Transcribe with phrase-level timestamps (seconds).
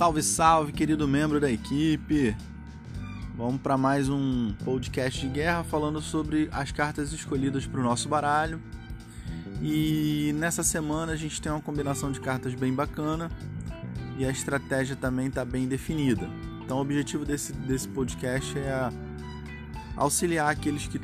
[0.00, 2.34] Salve, salve, querido membro da equipe!
[3.36, 8.08] Vamos para mais um podcast de guerra falando sobre as cartas escolhidas para o nosso
[8.08, 8.62] baralho.
[9.60, 13.30] E nessa semana a gente tem uma combinação de cartas bem bacana
[14.16, 16.26] e a estratégia também está bem definida.
[16.64, 18.90] Então, o objetivo desse, desse podcast é
[19.98, 20.98] auxiliar aqueles que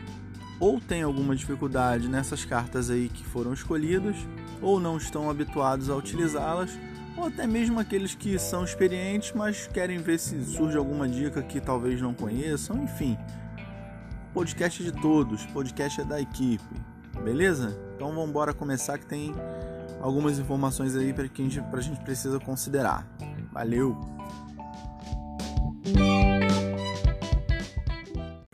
[0.58, 4.16] ou têm alguma dificuldade nessas cartas aí que foram escolhidas
[4.62, 6.70] ou não estão habituados a utilizá-las
[7.16, 11.60] ou até mesmo aqueles que são experientes, mas querem ver se surge alguma dica que
[11.60, 13.16] talvez não conheçam, enfim.
[14.34, 16.62] Podcast de todos, podcast é da equipe,
[17.24, 17.76] beleza?
[17.94, 19.34] Então vamos embora começar que tem
[20.00, 23.08] algumas informações aí para que a gente, a gente precisa considerar.
[23.50, 23.98] Valeu!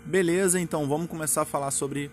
[0.04, 2.10] Beleza, então vamos começar a falar sobre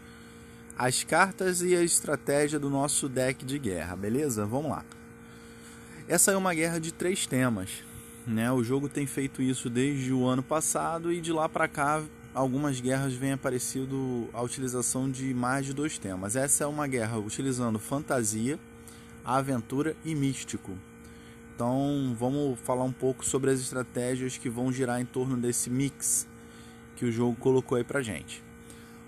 [0.77, 4.45] as cartas e a estratégia do nosso deck de guerra, beleza?
[4.45, 4.85] Vamos lá.
[6.09, 7.70] Essa é uma guerra de três temas.
[8.26, 8.52] Né?
[8.52, 12.82] O jogo tem feito isso desde o ano passado e de lá para cá algumas
[12.82, 16.35] guerras vêm aparecendo a utilização de mais de dois temas.
[16.35, 18.60] Essa é uma guerra utilizando fantasia,
[19.24, 20.76] aventura e místico.
[21.54, 26.27] Então vamos falar um pouco sobre as estratégias que vão girar em torno desse mix
[26.96, 28.44] que o jogo colocou aí pra gente.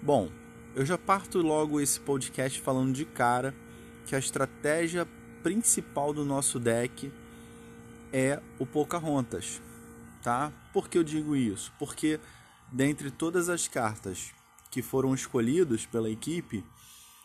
[0.04, 0.30] Bom,
[0.76, 3.56] eu já parto logo esse podcast falando de cara
[4.06, 5.08] que a estratégia
[5.42, 7.12] principal do nosso deck
[8.14, 9.62] é o Pocahontas,
[10.22, 10.52] tá?
[10.74, 11.72] Por que eu digo isso?
[11.80, 12.20] Porque
[12.72, 14.32] dentre todas as cartas
[14.70, 16.64] que foram escolhidas pela equipe,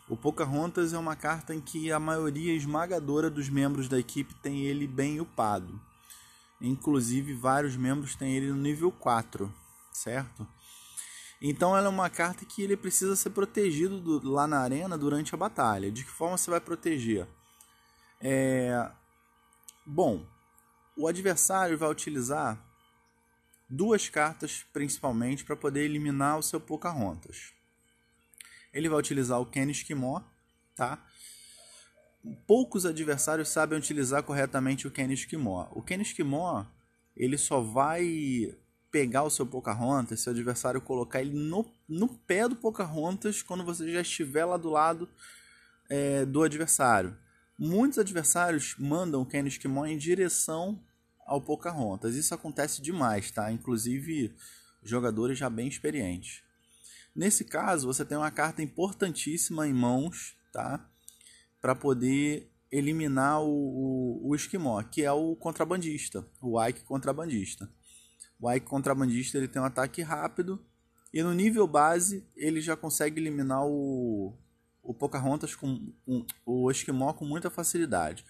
[0.09, 4.65] o Pocahontas é uma carta em que a maioria esmagadora dos membros da equipe tem
[4.65, 5.79] ele bem upado.
[6.61, 9.53] Inclusive, vários membros têm ele no nível 4,
[9.91, 10.47] certo?
[11.41, 15.35] Então, ela é uma carta que ele precisa ser protegido do, lá na arena durante
[15.35, 15.91] a batalha.
[15.91, 17.27] De que forma você vai proteger?
[18.21, 18.89] É...
[19.85, 20.25] Bom,
[20.95, 22.61] o adversário vai utilizar
[23.69, 27.53] duas cartas principalmente para poder eliminar o seu Pocahontas.
[28.73, 30.21] Ele vai utilizar o Ken Esquimó,
[30.75, 31.03] tá?
[32.45, 35.67] Poucos adversários sabem utilizar corretamente o Ken Esquimó.
[35.71, 36.65] O Ken Esquimó,
[37.15, 38.55] ele só vai
[38.91, 43.63] pegar o seu Pocahontas se o adversário colocar ele no, no pé do Pocahontas quando
[43.63, 45.09] você já estiver lá do lado
[45.89, 47.15] é, do adversário.
[47.57, 50.79] Muitos adversários mandam o Ken Esquimó em direção
[51.25, 52.15] ao Pocahontas.
[52.15, 53.51] Isso acontece demais, tá?
[53.51, 54.35] Inclusive
[54.83, 56.43] jogadores já bem experientes.
[57.15, 60.87] Nesse caso, você tem uma carta importantíssima em mãos, tá?
[61.59, 67.67] Para poder eliminar o, o, o, Esquimó, que é o contrabandista, o Ike contrabandista.
[68.39, 70.63] O Ike contrabandista ele tem um ataque rápido
[71.11, 74.37] e no nível base ele já consegue eliminar o,
[74.87, 78.23] o Pocahontas com, com o Esquimó com muita facilidade.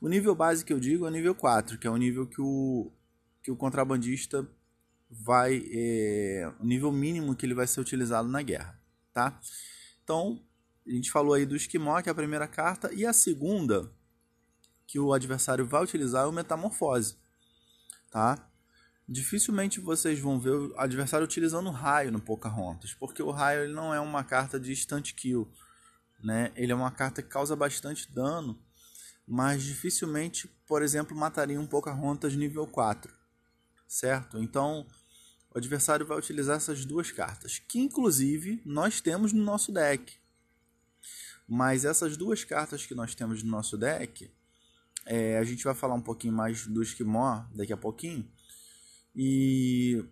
[0.00, 2.40] O nível base que eu digo é o nível 4, que é o nível que
[2.40, 2.90] o,
[3.42, 4.48] que o contrabandista
[5.10, 5.62] vai.
[5.70, 8.80] É, o nível mínimo que ele vai ser utilizado na guerra.
[9.12, 9.38] Tá?
[10.02, 10.42] Então,
[10.86, 13.92] a gente falou aí do Esquimó, que é a primeira carta, e a segunda
[14.86, 17.16] que o adversário vai utilizar é o Metamorfose.
[18.10, 18.48] Tá?
[19.06, 23.92] Dificilmente vocês vão ver o adversário utilizando raio no Pocahontas, porque o raio ele não
[23.92, 25.52] é uma carta de instant kill
[26.22, 26.52] né?
[26.56, 28.58] Ele é uma carta que causa bastante dano,
[29.26, 33.12] mas dificilmente, por exemplo, mataria um Pocahontas nível 4,
[33.86, 34.38] certo?
[34.38, 34.86] Então,
[35.54, 40.16] o adversário vai utilizar essas duas cartas, que inclusive nós temos no nosso deck.
[41.46, 44.30] Mas essas duas cartas que nós temos no nosso deck,
[45.06, 48.30] é, a gente vai falar um pouquinho mais do Esquimó daqui a pouquinho.
[49.16, 50.04] E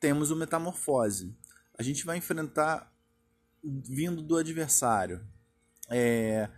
[0.00, 1.34] temos o Metamorfose.
[1.78, 2.92] A gente vai enfrentar
[3.64, 5.26] vindo do adversário.
[5.88, 6.48] É,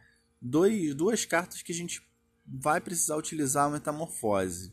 [0.41, 2.03] dois, duas cartas que a gente
[2.47, 4.72] vai precisar utilizar a metamorfose,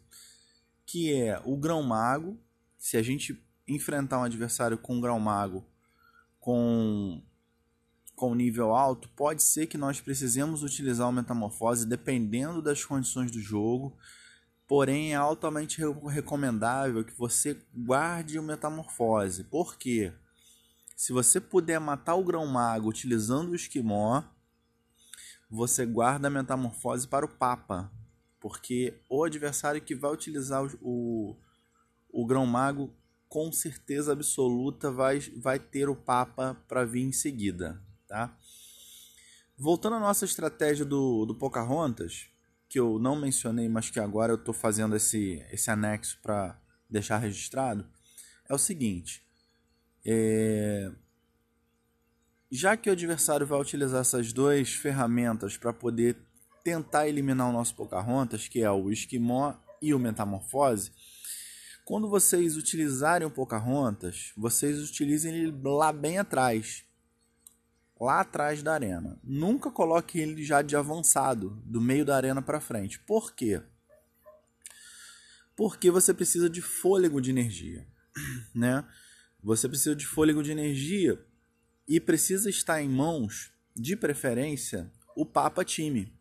[0.85, 2.39] que é o grão mago.
[2.77, 5.65] Se a gente enfrentar um adversário com grão mago
[6.43, 7.21] com
[8.15, 13.39] com nível alto, pode ser que nós precisemos utilizar o metamorfose dependendo das condições do
[13.39, 13.97] jogo.
[14.67, 19.43] Porém, é altamente recomendável que você guarde o metamorfose.
[19.45, 20.13] Por quê?
[20.95, 24.23] Se você puder matar o grão-mago utilizando o esquimó,
[25.49, 27.91] você guarda a metamorfose para o Papa.
[28.39, 31.37] Porque o adversário que vai utilizar o,
[32.09, 32.93] o, grão-mago,
[33.29, 37.81] com certeza absoluta, vai, vai ter o Papa para vir em seguida.
[38.07, 38.37] Tá?
[39.57, 42.27] Voltando à nossa estratégia do, do Pocahontas,
[42.67, 46.59] que eu não mencionei, mas que agora eu estou fazendo esse, esse anexo para
[46.89, 47.87] deixar registrado,
[48.49, 49.23] é o seguinte:
[50.05, 50.91] é...
[52.51, 56.17] Já que o adversário vai utilizar essas duas ferramentas para poder
[56.63, 60.91] tentar eliminar o nosso Pocahontas, que é o Esquimó e o Metamorfose,
[61.83, 66.85] quando vocês utilizarem o Pocahontas, vocês utilizem ele lá bem atrás,
[67.99, 69.19] lá atrás da arena.
[69.23, 72.99] Nunca coloque ele já de avançado, do meio da arena para frente.
[72.99, 73.61] Por quê?
[75.55, 77.85] Porque você precisa de fôlego de energia,
[78.55, 78.85] né?
[79.43, 81.19] Você precisa de fôlego de energia
[81.87, 86.11] e precisa estar em mãos, de preferência, o Papa Time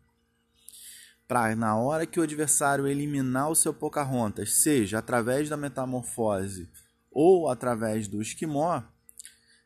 [1.33, 6.69] para na hora que o adversário eliminar o seu Pocahontas, seja através da metamorfose
[7.11, 8.83] ou através do esquimó,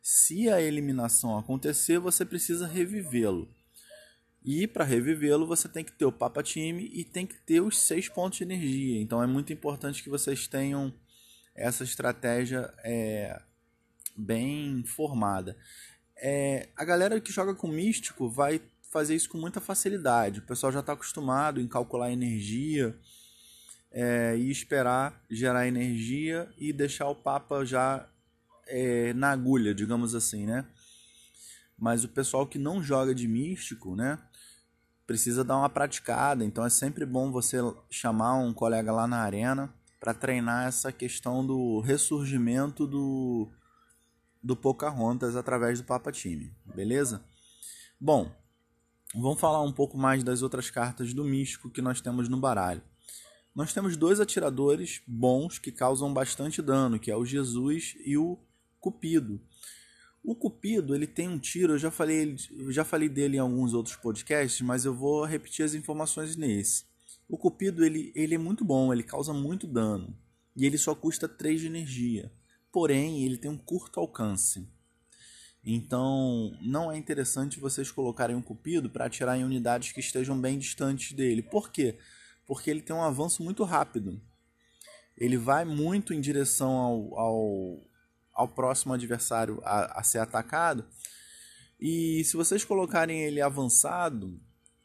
[0.01, 3.49] se a eliminação acontecer, você precisa revivê-lo.
[4.43, 7.81] E para revivê-lo, você tem que ter o Papa Time e tem que ter os
[7.81, 9.01] seis pontos de energia.
[9.01, 10.93] Então é muito importante que vocês tenham
[11.57, 13.41] essa estratégia é,
[14.15, 15.57] bem formada.
[16.15, 18.61] É, a galera que joga com místico vai
[18.91, 20.39] fazer isso com muita facilidade.
[20.39, 22.95] O pessoal já está acostumado em calcular energia
[23.91, 28.07] é, e esperar gerar energia e deixar o Papa já
[28.67, 30.65] é, na agulha, digamos assim, né?
[31.77, 34.19] Mas o pessoal que não joga de místico, né?
[35.05, 37.57] Precisa dar uma praticada, então é sempre bom você
[37.89, 43.49] chamar um colega lá na arena para treinar essa questão do ressurgimento do,
[44.41, 47.23] do Pocahontas através do Papa Time, beleza?
[47.99, 48.31] Bom,
[49.15, 52.81] Vamos falar um pouco mais das outras cartas do místico que nós temos no baralho.
[53.55, 58.37] Nós temos dois atiradores bons que causam bastante dano, que é o Jesus e o
[58.79, 59.41] Cupido.
[60.21, 63.73] O Cupido ele tem um tiro, eu já falei, eu já falei dele em alguns
[63.73, 66.85] outros podcasts, mas eu vou repetir as informações nesse.
[67.27, 70.17] O Cupido ele, ele é muito bom, ele causa muito dano
[70.55, 72.31] e ele só custa 3 de energia.
[72.71, 74.67] Porém, ele tem um curto alcance.
[75.63, 80.57] Então, não é interessante vocês colocarem um cupido para atirar em unidades que estejam bem
[80.57, 81.41] distantes dele.
[81.41, 81.99] Por quê?
[82.45, 84.21] Porque ele tem um avanço muito rápido.
[85.17, 87.89] Ele vai muito em direção ao, ao,
[88.33, 90.85] ao próximo adversário a, a ser atacado.
[91.79, 94.39] E se vocês colocarem ele avançado,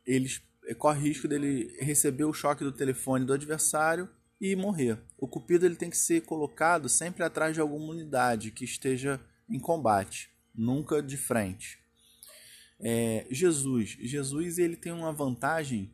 [0.04, 0.42] eles
[0.78, 4.08] corre risco dele receber o choque do telefone do adversário
[4.40, 4.98] e morrer.
[5.18, 9.58] O cupido ele tem que ser colocado sempre atrás de alguma unidade que esteja em
[9.58, 11.78] combate nunca de frente.
[12.80, 15.92] É, Jesus, Jesus ele tem uma vantagem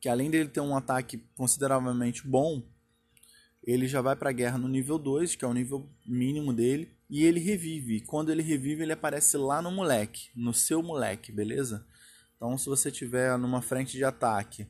[0.00, 2.62] que além dele ter um ataque consideravelmente bom,
[3.62, 6.96] ele já vai para a guerra no nível 2, que é o nível mínimo dele,
[7.10, 8.00] e ele revive.
[8.00, 11.86] Quando ele revive, ele aparece lá no moleque, no seu moleque, beleza?
[12.40, 14.66] Então, se você tiver numa frente de ataque,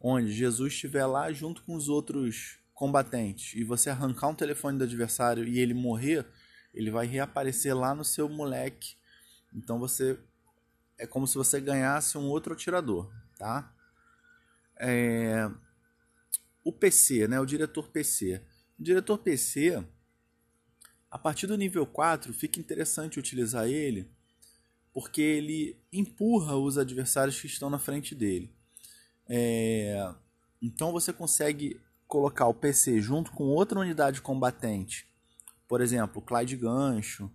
[0.00, 4.84] onde Jesus estiver lá junto com os outros combatentes, e você arrancar um telefone do
[4.84, 6.24] adversário e ele morrer,
[6.72, 8.94] ele vai reaparecer lá no seu moleque.
[9.52, 10.16] Então você
[10.96, 13.74] é como se você ganhasse um outro atirador, tá?
[14.78, 15.50] É,
[16.62, 17.40] o PC, né?
[17.40, 18.40] O diretor PC.
[18.78, 19.84] O diretor PC,
[21.10, 24.08] a partir do nível 4, fica interessante utilizar ele,
[24.94, 28.50] porque ele empurra os adversários que estão na frente dele.
[29.28, 30.14] É,
[30.62, 35.12] então você consegue colocar o PC junto com outra unidade combatente
[35.68, 37.30] por exemplo, Clyde Gancho,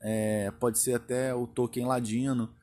[0.00, 2.54] é, pode ser até o Tolkien Ladino,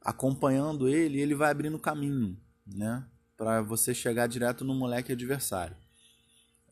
[0.00, 2.36] acompanhando ele, ele vai abrindo caminho,
[2.66, 3.04] né?
[3.36, 5.76] Para você chegar direto no moleque adversário.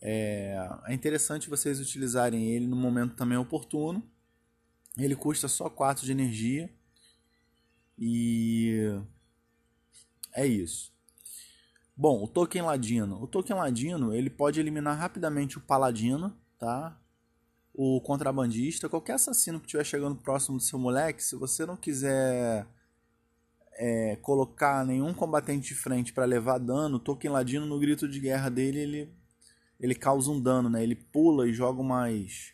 [0.00, 4.08] É, é interessante vocês utilizarem ele no momento também oportuno.
[4.96, 6.70] Ele custa só 4 de energia.
[8.00, 8.98] E
[10.32, 10.90] é isso.
[11.96, 13.22] Bom, o Token Ladino.
[13.22, 16.98] O Token Ladino ele pode eliminar rapidamente o Paladino, tá?
[17.82, 22.66] o contrabandista, qualquer assassino que estiver chegando próximo do seu moleque, se você não quiser
[23.72, 28.20] é, colocar nenhum combatente de frente para levar dano, o Tolkien Ladino no grito de
[28.20, 29.14] guerra dele, ele,
[29.78, 30.82] ele causa um dano, né?
[30.82, 32.52] Ele pula e joga umas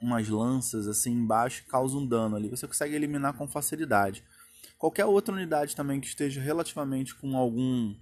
[0.00, 2.48] umas lanças assim embaixo causa um dano ali.
[2.48, 4.22] Você consegue eliminar com facilidade.
[4.76, 7.94] Qualquer outra unidade também que esteja relativamente com algum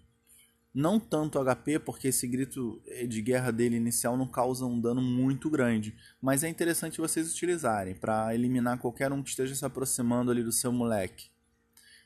[0.75, 5.49] não tanto HP, porque esse grito de guerra dele inicial não causa um dano muito
[5.49, 5.97] grande.
[6.21, 10.53] Mas é interessante vocês utilizarem para eliminar qualquer um que esteja se aproximando ali do
[10.53, 11.31] seu moleque.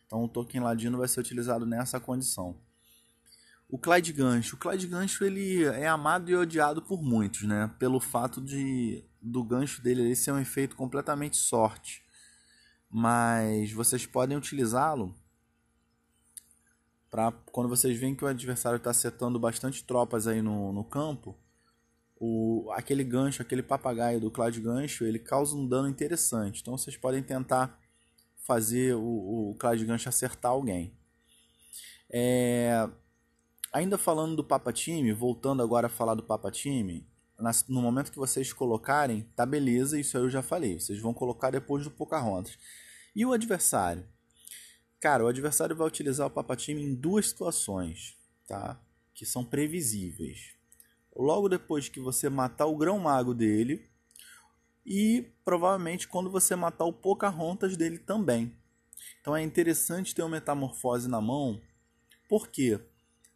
[0.06, 2.56] Então o Token Ladino vai ser utilizado nessa condição.
[3.68, 4.54] O Clyde Gancho.
[4.54, 7.70] O Clyde Gancho ele é amado e odiado por muitos, né?
[7.76, 12.02] Pelo fato de do gancho dele ser um efeito completamente sorte.
[12.90, 15.14] Mas vocês podem utilizá-lo
[17.10, 21.36] para quando vocês veem que o adversário está setando bastante tropas aí no, no campo,
[22.16, 26.60] o, aquele gancho, aquele papagaio do Cloud Gancho, ele causa um dano interessante.
[26.60, 27.78] Então vocês podem tentar
[28.46, 30.92] fazer o, o Cloud Gancho acertar alguém.
[32.10, 32.88] É,
[33.72, 37.06] Ainda falando do Papa Time, voltando agora a falar do Papa Time,
[37.68, 40.78] no momento que vocês colocarem, tá beleza, isso aí eu já falei.
[40.78, 42.58] Vocês vão colocar depois do Pocahontas.
[43.14, 44.06] E o adversário?
[45.00, 48.78] Cara, o adversário vai utilizar o Papa Time em duas situações, tá?
[49.14, 50.54] Que são previsíveis.
[51.16, 53.88] Logo depois que você matar o grão-mago dele
[54.84, 58.54] e provavelmente quando você matar o Pocahontas dele também.
[59.20, 61.60] Então é interessante ter uma metamorfose na mão.
[62.28, 62.80] Por quê?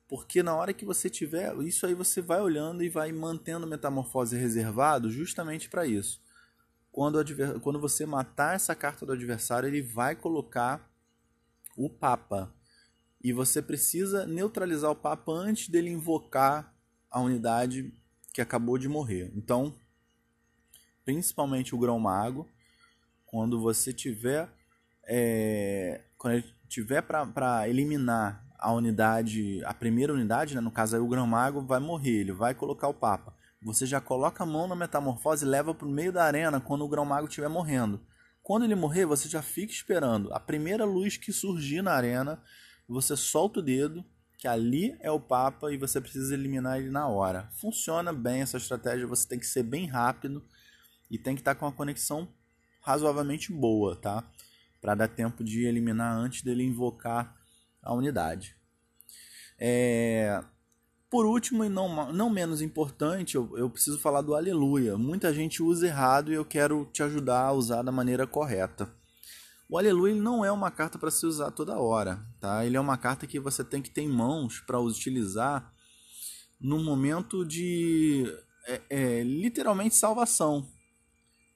[0.08, 4.36] Porque na hora que você tiver, isso aí você vai olhando e vai mantendo metamorfose
[4.36, 6.22] reservado justamente para isso.
[6.92, 7.18] Quando,
[7.60, 10.88] quando você matar essa carta do adversário, ele vai colocar
[11.76, 12.54] o Papa.
[13.22, 16.72] E você precisa neutralizar o Papa antes dele invocar
[17.10, 17.92] a unidade
[18.32, 19.32] que acabou de morrer.
[19.34, 19.74] Então,
[21.04, 22.48] principalmente o Grão Mago,
[23.24, 24.48] quando você tiver.
[25.06, 31.02] É, quando ele tiver para eliminar a unidade, a primeira unidade, né, no caso aí
[31.02, 33.36] o Grão Mago, vai morrer, ele vai colocar o Papa.
[33.62, 36.82] Você já coloca a mão na metamorfose e leva para o meio da arena quando
[36.82, 38.00] o Grão Mago estiver morrendo.
[38.42, 42.42] Quando ele morrer, você já fica esperando a primeira luz que surgir na arena,
[42.88, 44.02] você solta o dedo,
[44.38, 47.50] que ali é o Papa e você precisa eliminar ele na hora.
[47.60, 50.42] Funciona bem essa estratégia, você tem que ser bem rápido
[51.10, 52.28] e tem que estar com uma conexão
[52.80, 54.24] razoavelmente boa, tá?
[54.80, 57.43] Para dar tempo de eliminar antes dele invocar
[57.84, 58.56] a unidade.
[59.58, 60.42] É...
[61.10, 64.98] Por último, e não, não menos importante, eu, eu preciso falar do aleluia.
[64.98, 68.92] Muita gente usa errado e eu quero te ajudar a usar da maneira correta.
[69.68, 72.66] O aleluia não é uma carta para se usar toda hora, tá?
[72.66, 75.72] Ele é uma carta que você tem que ter em mãos para utilizar
[76.60, 78.24] no momento de
[78.66, 80.68] é, é, literalmente salvação.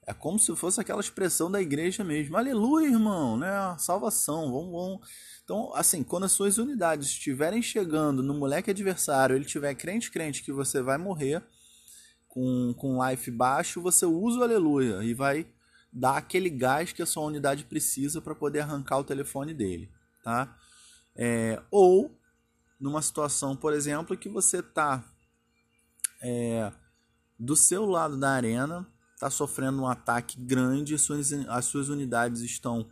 [0.09, 2.35] É como se fosse aquela expressão da igreja mesmo.
[2.35, 3.47] Aleluia, irmão, né?
[3.77, 4.51] Salvação.
[4.51, 5.07] Vamos, vamos
[5.43, 10.41] então, assim, quando as suas unidades estiverem chegando no moleque adversário, ele tiver crente crente
[10.41, 11.43] que você vai morrer
[12.27, 15.45] com, com life baixo, você usa o aleluia e vai
[15.93, 19.91] dar aquele gás que a sua unidade precisa para poder arrancar o telefone dele,
[20.23, 20.57] tá?
[21.15, 22.19] É, ou
[22.79, 25.03] numa situação, por exemplo, que você tá
[26.19, 26.71] é,
[27.37, 28.87] do seu lado da arena,
[29.19, 32.89] tá sofrendo um ataque grande, suas, as suas unidades estão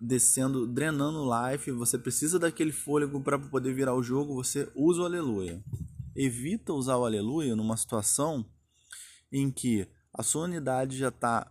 [0.00, 5.04] descendo, drenando life, você precisa daquele fôlego para poder virar o jogo, você usa o
[5.04, 5.62] aleluia.
[6.14, 8.46] Evita usar o aleluia numa situação
[9.32, 11.50] em que a sua unidade já está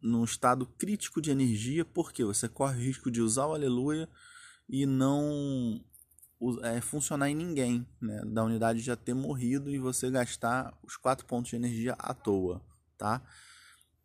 [0.00, 4.08] num estado crítico de energia, porque você corre risco de usar o aleluia
[4.68, 5.80] e não
[6.62, 8.20] é, funcionar em ninguém, né?
[8.26, 12.60] da unidade já ter morrido e você gastar os quatro pontos de energia à toa,
[13.02, 13.20] tá?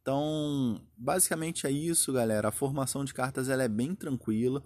[0.02, 2.48] Então, basicamente é isso, galera.
[2.48, 4.64] A formação de cartas ela é bem tranquila.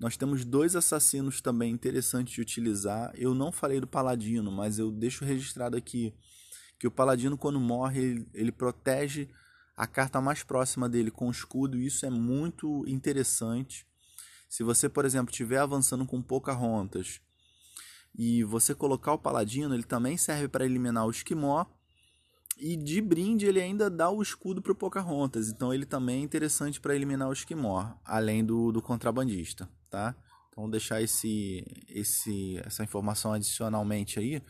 [0.00, 3.12] Nós temos dois assassinos também interessantes de utilizar.
[3.14, 6.14] Eu não falei do Paladino, mas eu deixo registrado aqui
[6.78, 9.28] que o Paladino, quando morre, ele, ele protege
[9.76, 11.76] a carta mais próxima dele com o escudo.
[11.76, 13.86] Isso é muito interessante.
[14.48, 17.20] Se você, por exemplo, estiver avançando com Pocahontas
[18.16, 21.66] e você colocar o Paladino, ele também serve para eliminar o Esquimó
[22.58, 26.80] e de brinde ele ainda dá o escudo pro Pocahontas, então ele também é interessante
[26.80, 30.14] para eliminar o Esquimó, além do, do contrabandista, tá?
[30.50, 34.42] Então deixar esse, esse, essa informação adicionalmente aí.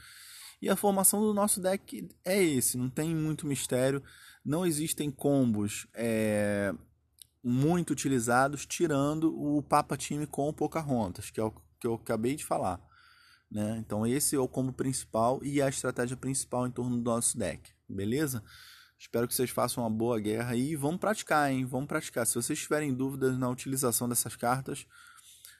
[0.61, 4.03] E a formação do nosso deck é esse, não tem muito mistério,
[4.45, 6.75] não existem combos é,
[7.45, 12.35] muito utilizados, tirando o Papa Time com o Pocahontas, que é o que eu acabei
[12.35, 12.81] de falar.
[13.51, 13.77] Né?
[13.79, 17.78] Então esse é o combo principal e a estratégia principal em torno do nosso deck
[17.89, 18.43] beleza?
[18.99, 21.65] Espero que vocês façam uma boa guerra e vamos praticar, hein?
[21.65, 22.27] Vamos praticar.
[22.27, 24.87] Se vocês tiverem dúvidas na utilização dessas cartas,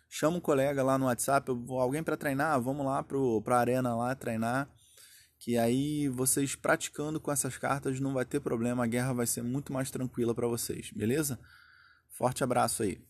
[0.09, 4.15] chama um colega lá no WhatsApp, alguém para treinar, vamos lá para a arena lá
[4.15, 4.69] treinar.
[5.39, 9.43] Que aí vocês praticando com essas cartas não vai ter problema, a guerra vai ser
[9.43, 11.39] muito mais tranquila para vocês, beleza?
[12.11, 13.08] Forte abraço aí.